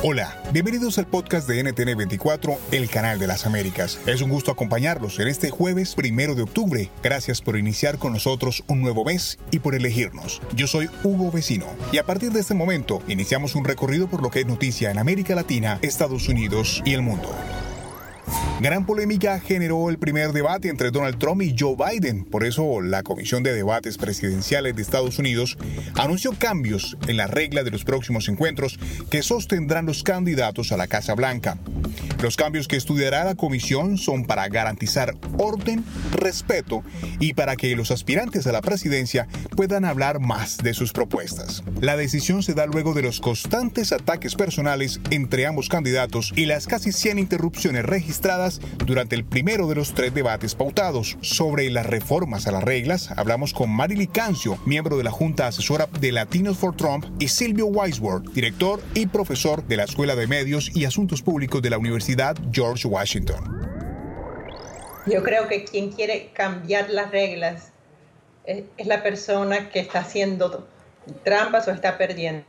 [0.00, 3.98] Hola, bienvenidos al podcast de NTN24, el canal de las Américas.
[4.06, 6.88] Es un gusto acompañarlos en este jueves primero de octubre.
[7.02, 10.40] Gracias por iniciar con nosotros un nuevo mes y por elegirnos.
[10.54, 14.30] Yo soy Hugo Vecino y a partir de este momento iniciamos un recorrido por lo
[14.30, 17.34] que es noticia en América Latina, Estados Unidos y el mundo.
[18.60, 22.24] Gran polémica generó el primer debate entre Donald Trump y Joe Biden.
[22.24, 25.56] Por eso la Comisión de Debates Presidenciales de Estados Unidos
[25.94, 28.80] anunció cambios en la regla de los próximos encuentros
[29.12, 31.56] que sostendrán los candidatos a la Casa Blanca.
[32.20, 36.82] Los cambios que estudiará la comisión son para garantizar orden, respeto
[37.20, 41.62] y para que los aspirantes a la presidencia puedan hablar más de sus propuestas.
[41.80, 46.66] La decisión se da luego de los constantes ataques personales entre ambos candidatos y las
[46.66, 48.47] casi 100 interrupciones registradas
[48.84, 51.16] durante el primero de los tres debates pautados.
[51.20, 55.88] Sobre las reformas a las reglas, hablamos con Marily Cancio, miembro de la Junta Asesora
[56.00, 60.74] de Latinos for Trump, y Silvio Weisworth, director y profesor de la Escuela de Medios
[60.74, 63.68] y Asuntos Públicos de la Universidad George Washington.
[65.06, 67.72] Yo creo que quien quiere cambiar las reglas
[68.44, 70.68] es, la persona que está haciendo
[71.24, 72.44] trampas o está perdiendo.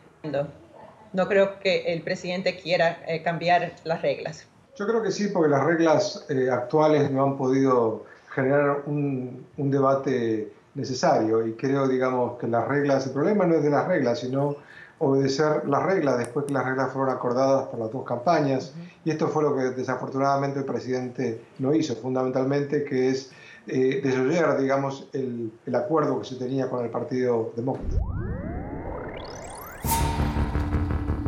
[1.14, 4.46] No creo que el presidente quiera eh, cambiar las reglas.
[4.80, 9.70] Yo creo que sí, porque las reglas eh, actuales no han podido generar un, un,
[9.70, 14.20] debate necesario y creo, digamos, que las reglas, el problema no es de las reglas,
[14.22, 14.56] sino
[15.00, 18.74] obedecer las reglas después que las reglas fueron acordadas por las dos campañas.
[19.04, 23.34] Y esto fue lo que desafortunadamente el presidente no hizo, fundamentalmente, que es
[23.68, 27.98] eh, desoyer, digamos, el, el acuerdo que se tenía con el Partido Demócrata.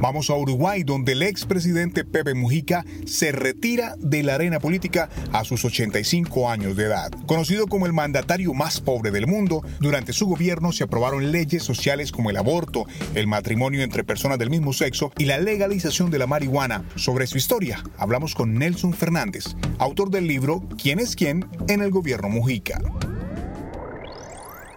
[0.02, 5.44] Vamos a Uruguay, donde el expresidente Pepe Mujica se retira de la arena política a
[5.44, 7.12] sus 85 años de edad.
[7.28, 12.12] Conocido como el mandatario más pobre del mundo, durante su gobierno se aprobaron leyes sociales
[12.12, 16.26] como el aborto, el matrimonio entre personas del mismo sexo y la legalización de la
[16.26, 16.84] marihuana.
[16.96, 21.48] Sobre su historia, hablamos con Nelson Fernández, autor del libro ¿Quién es quién?
[21.68, 22.82] en el gobierno Mujica.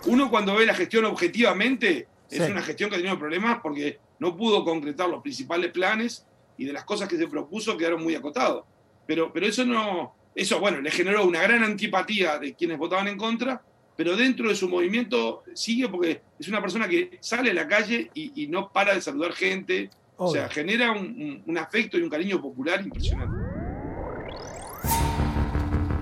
[0.04, 4.34] Uno cuando ve la gestión objetivamente, es una gestión que ha tenido problemas porque no
[4.34, 6.24] pudo concretar los principales planes
[6.56, 8.64] y de las cosas que se propuso quedaron muy acotados.
[9.06, 13.18] Pero, pero eso no, eso bueno, le generó una gran antipatía de quienes votaban en
[13.18, 13.62] contra,
[13.94, 18.10] pero dentro de su movimiento sigue porque es una persona que sale a la calle
[18.14, 22.80] y, no para de saludar gente, o sea, genera un afecto y un cariño popular
[22.80, 23.43] impresionante.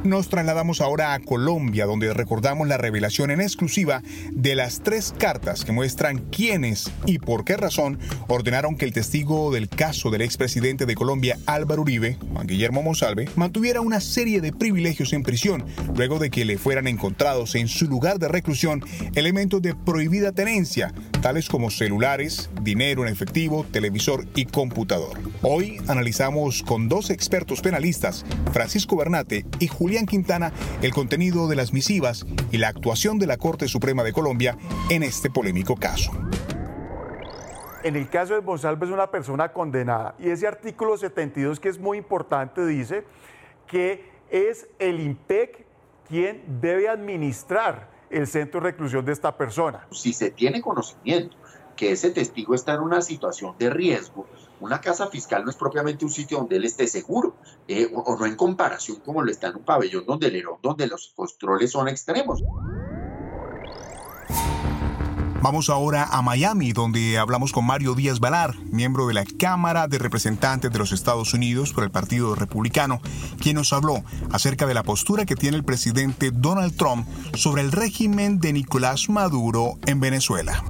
[0.04, 4.02] Nos trasladamos ahora a Colombia, donde recordamos la revelación en exclusiva
[4.32, 9.52] de las tres cartas que muestran quiénes y por qué razón ordenaron que el testigo
[9.52, 14.52] del caso del expresidente de Colombia, Álvaro Uribe, Juan Guillermo Monsalve, mantuviera una serie de
[14.52, 15.64] privilegios en prisión,
[15.94, 20.92] luego de que le fueran encontrados en su lugar de reclusión elementos de prohibida tenencia,
[21.22, 25.18] tales como celulares, dinero en efectivo, televisor y computador.
[25.42, 31.72] Hoy analizamos con dos expertos penalistas, Francisco Bernate y Julio Quintana el contenido de las
[31.72, 34.58] misivas y la actuación de la Corte Suprema de Colombia
[34.90, 36.10] en este polémico caso.
[37.84, 41.78] En el caso de Monsalve es una persona condenada y ese artículo 72 que es
[41.78, 43.04] muy importante dice
[43.68, 45.64] que es el IMPEC
[46.08, 49.86] quien debe administrar el centro de reclusión de esta persona.
[49.90, 51.36] Si se tiene conocimiento
[51.76, 54.26] que ese testigo está en una situación de riesgo,
[54.60, 57.34] una casa fiscal no es propiamente un sitio donde él esté seguro,
[57.66, 61.12] eh, o, no en comparación como lo está en un pabellón donde, el, donde los
[61.16, 62.42] controles son extremos.
[65.42, 69.98] Vamos ahora a Miami, donde hablamos con Mario Díaz Valar, miembro de la Cámara de
[69.98, 73.00] Representantes de los Estados Unidos por el Partido Republicano,
[73.42, 77.72] quien nos habló acerca de la postura que tiene el presidente Donald Trump sobre el
[77.72, 80.62] régimen de Nicolás Maduro en Venezuela.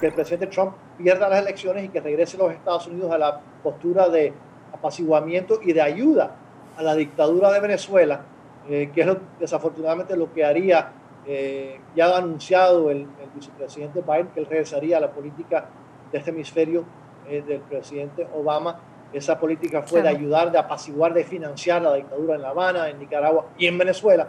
[0.00, 3.18] que el presidente Trump pierda las elecciones y que regrese a los Estados Unidos a
[3.18, 4.32] la postura de
[4.72, 6.34] apaciguamiento y de ayuda
[6.78, 8.22] a la dictadura de Venezuela,
[8.70, 9.08] eh, que es
[9.38, 10.92] desafortunadamente lo que haría,
[11.26, 15.66] eh, ya ha anunciado el, vicepresidente Biden, que él regresaría a la política
[16.10, 16.84] de este hemisferio
[17.28, 18.80] eh, del presidente Obama.
[19.12, 22.98] Esa política fue de ayudar, de apaciguar, de financiar la dictadura en La Habana, en
[22.98, 24.28] Nicaragua y en Venezuela.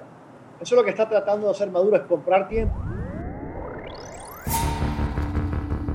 [0.59, 2.75] Eso es lo que está tratando de hacer Maduro, es comprar tiempo.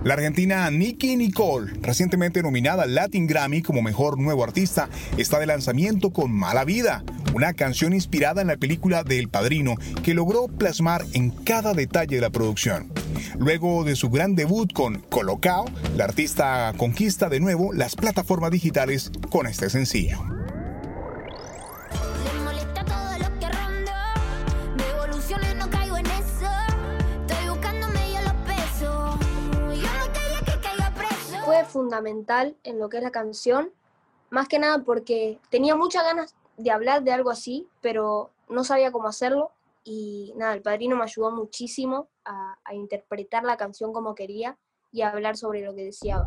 [0.05, 5.47] La argentina Nicki Nicole, recientemente nominada al Latin Grammy como mejor nuevo artista, está de
[5.47, 7.03] lanzamiento con Mala Vida,
[7.35, 12.17] una canción inspirada en la película de El Padrino que logró plasmar en cada detalle
[12.17, 12.93] de la producción.
[13.39, 15.67] Luego de su gran debut con Colocao,
[15.97, 20.19] la artista conquista de nuevo las plataformas digitales con este sencillo.
[31.69, 33.71] fundamental en lo que es la canción,
[34.31, 38.93] más que nada porque tenía muchas ganas de hablar de algo así, pero no sabía
[38.93, 39.53] cómo hacerlo
[39.85, 44.59] y nada, el padrino me ayudó muchísimo a, interpretar la canción como quería
[44.93, 46.27] y a hablar sobre lo que deseaba.